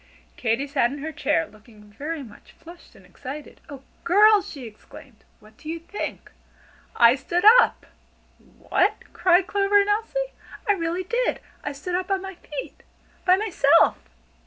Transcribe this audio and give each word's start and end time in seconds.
Katy 0.35 0.65
sat 0.65 0.91
in 0.91 0.97
her 0.97 1.11
chair, 1.11 1.45
looking 1.45 1.83
very 1.91 2.23
much 2.23 2.53
flushed 2.53 2.95
and 2.95 3.05
excited. 3.05 3.61
"Oh, 3.69 3.83
girls!" 4.03 4.49
she 4.51 4.65
exclaimed, 4.65 5.23
"what 5.39 5.57
do 5.57 5.69
you 5.69 5.77
think? 5.79 6.31
I 6.95 7.13
stood 7.13 7.45
up!" 7.59 7.85
"What?" 8.57 9.13
cried 9.13 9.45
Clover 9.45 9.79
and 9.79 9.89
Elsie. 9.91 10.33
"I 10.67 10.71
really 10.71 11.03
did! 11.03 11.39
I 11.63 11.71
stood 11.73 11.93
up 11.93 12.09
on 12.09 12.23
my 12.23 12.33
feet! 12.33 12.81
by 13.25 13.35
myself!" 13.37 13.99